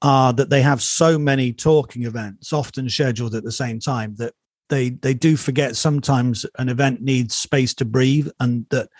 are 0.04 0.34
that 0.34 0.50
they 0.50 0.60
have 0.60 0.82
so 0.82 1.18
many 1.18 1.50
talking 1.50 2.04
events, 2.04 2.52
often 2.52 2.88
scheduled 2.88 3.34
at 3.34 3.42
the 3.42 3.50
same 3.50 3.80
time, 3.80 4.14
that 4.16 4.34
they 4.68 4.90
they 4.90 5.14
do 5.14 5.36
forget 5.36 5.76
sometimes 5.76 6.44
an 6.58 6.68
event 6.68 7.00
needs 7.00 7.34
space 7.34 7.72
to 7.74 7.86
breathe, 7.86 8.28
and 8.38 8.66
that 8.70 8.90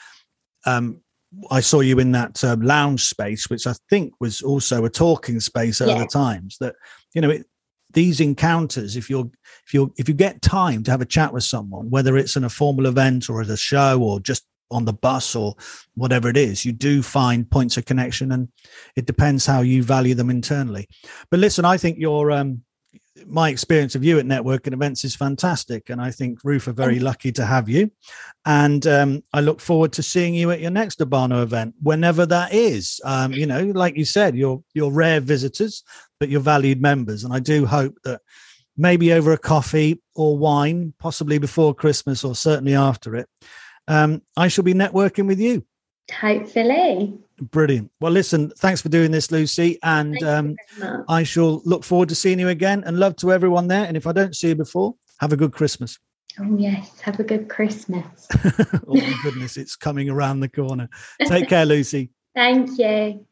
um, 0.64 1.03
I 1.51 1.61
saw 1.61 1.81
you 1.81 1.99
in 1.99 2.12
that 2.12 2.43
uh, 2.43 2.57
lounge 2.59 3.05
space, 3.05 3.51
which 3.51 3.67
I 3.67 3.75
think 3.90 4.14
was 4.19 4.40
also 4.40 4.87
a 4.87 4.90
talking 4.90 5.40
space 5.40 5.83
at 5.83 5.88
yeah. 5.88 5.97
other 5.97 6.07
times. 6.07 6.57
That 6.59 6.75
you 7.14 7.21
know, 7.21 7.31
it, 7.31 7.47
these 7.93 8.21
encounters, 8.21 8.97
if 8.97 9.11
you're 9.11 9.31
if 9.67 9.75
you 9.75 9.93
if 9.99 10.09
you 10.09 10.14
get 10.14 10.40
time 10.40 10.83
to 10.85 10.90
have 10.90 11.03
a 11.03 11.07
chat 11.07 11.35
with 11.35 11.45
someone, 11.45 11.90
whether 11.90 12.17
it's 12.17 12.37
in 12.37 12.45
a 12.45 12.49
formal 12.49 12.87
event 12.87 13.29
or 13.29 13.43
at 13.43 13.51
a 13.51 13.59
show 13.59 14.01
or 14.01 14.21
just 14.21 14.47
on 14.70 14.85
the 14.85 14.92
bus 14.92 15.37
or 15.37 15.55
whatever 15.94 16.29
it 16.29 16.37
is, 16.37 16.64
you 16.64 16.72
do 16.72 17.03
find 17.03 17.50
points 17.50 17.77
of 17.77 17.85
connection, 17.85 18.33
and 18.33 18.48
it 18.96 19.07
depends 19.07 19.46
how 19.46 19.61
you 19.61 19.83
value 19.83 20.14
them 20.14 20.31
internally. 20.31 20.88
But 21.31 21.40
listen, 21.40 21.64
I 21.64 21.77
think 21.77 21.98
your 21.98 22.31
um, 22.31 22.62
my 23.27 23.48
experience 23.48 23.94
of 23.94 24.05
you 24.05 24.18
at 24.18 24.27
networking 24.27 24.72
events 24.72 25.05
is 25.05 25.14
fantastic, 25.14 25.90
and 25.90 26.00
I 26.00 26.11
think 26.11 26.40
Rooff 26.42 26.66
are 26.66 26.72
very 26.72 26.98
lucky 26.98 27.33
to 27.33 27.44
have 27.44 27.68
you. 27.68 27.90
And 28.44 28.87
um, 28.87 29.22
I 29.33 29.40
look 29.40 29.61
forward 29.61 29.92
to 29.94 30.03
seeing 30.03 30.35
you 30.35 30.50
at 30.50 30.61
your 30.61 30.70
next 30.70 30.98
Urbano 30.98 31.42
event, 31.42 31.74
whenever 31.83 32.27
that 32.27 32.53
is. 32.53 33.00
Um, 33.05 33.33
you 33.33 33.46
know, 33.46 33.64
like 33.66 33.96
you 33.96 34.05
said, 34.05 34.37
you're 34.37 34.62
you're 34.74 34.92
rare 34.92 35.20
visitors, 35.20 35.85
but 36.18 36.29
you're 36.29 36.40
valued 36.40 36.81
members, 36.81 37.24
and 37.24 37.33
I 37.33 37.40
do 37.40 37.66
hope 37.66 37.96
that 38.05 38.20
maybe 38.77 39.12
over 39.12 39.33
a 39.33 39.38
coffee 39.38 40.03
or 40.16 40.37
wine, 40.37 40.92
possibly 40.98 41.38
before 41.38 41.74
Christmas 41.74 42.24
or 42.24 42.35
certainly 42.35 42.74
after 42.74 43.14
it, 43.14 43.29
um, 43.88 44.23
I 44.37 44.49
shall 44.49 44.64
be 44.64 44.75
networking 44.75 45.27
with 45.27 45.40
you. 45.40 45.64
Hopefully. 46.12 47.18
Brilliant. 47.40 47.90
Well, 48.01 48.12
listen, 48.12 48.51
thanks 48.59 48.81
for 48.81 48.88
doing 48.88 49.11
this, 49.11 49.31
Lucy. 49.31 49.79
And 49.83 50.23
um, 50.23 50.57
I 51.09 51.23
shall 51.23 51.62
look 51.64 51.85
forward 51.85 52.09
to 52.11 52.14
seeing 52.14 52.38
you 52.38 52.49
again 52.49 52.85
and 52.87 52.99
love 52.99 53.16
to 53.16 53.33
everyone 53.33 53.68
there. 53.68 53.85
And 53.85 53.97
if 53.97 54.07
I 54.07 54.12
don't 54.12 54.37
see 54.37 54.49
you 54.49 54.55
before, 54.55 54.94
have 55.20 55.33
a 55.33 55.37
good 55.37 55.53
Christmas. 55.53 55.99
Oh, 56.38 56.57
yes. 56.57 57.01
Have 57.01 57.20
a 57.20 57.25
good 57.25 57.49
Christmas. 57.49 58.29
oh, 58.87 58.94
my 58.94 59.14
goodness. 59.23 59.57
It's 59.57 59.77
coming 59.77 60.11
around 60.11 60.40
the 60.40 60.49
corner. 60.49 60.88
Take 61.25 61.49
care, 61.49 61.66
Lucy. 61.66 62.11
Thank 62.35 62.79
you. 62.79 63.27